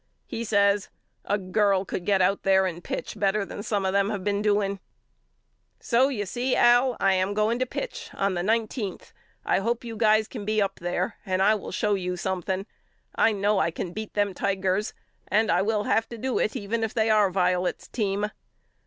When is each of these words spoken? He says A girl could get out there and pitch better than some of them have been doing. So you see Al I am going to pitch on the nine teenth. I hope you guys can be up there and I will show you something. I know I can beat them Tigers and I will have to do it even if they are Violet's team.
He 0.25 0.43
says 0.43 0.89
A 1.25 1.37
girl 1.37 1.85
could 1.85 2.07
get 2.07 2.23
out 2.23 2.41
there 2.41 2.65
and 2.65 2.83
pitch 2.83 3.19
better 3.19 3.45
than 3.45 3.61
some 3.61 3.85
of 3.85 3.93
them 3.93 4.09
have 4.09 4.23
been 4.23 4.41
doing. 4.41 4.79
So 5.79 6.07
you 6.07 6.25
see 6.25 6.55
Al 6.55 6.97
I 6.99 7.13
am 7.13 7.35
going 7.35 7.59
to 7.59 7.67
pitch 7.67 8.09
on 8.15 8.33
the 8.33 8.41
nine 8.41 8.67
teenth. 8.67 9.13
I 9.45 9.59
hope 9.59 9.83
you 9.83 9.95
guys 9.95 10.27
can 10.27 10.43
be 10.43 10.59
up 10.59 10.79
there 10.79 11.17
and 11.23 11.39
I 11.39 11.53
will 11.53 11.71
show 11.71 11.93
you 11.93 12.17
something. 12.17 12.65
I 13.13 13.31
know 13.31 13.59
I 13.59 13.69
can 13.69 13.93
beat 13.93 14.15
them 14.15 14.33
Tigers 14.33 14.95
and 15.27 15.51
I 15.51 15.61
will 15.61 15.83
have 15.83 16.09
to 16.09 16.17
do 16.17 16.39
it 16.39 16.55
even 16.55 16.83
if 16.83 16.95
they 16.95 17.11
are 17.11 17.29
Violet's 17.29 17.87
team. 17.87 18.31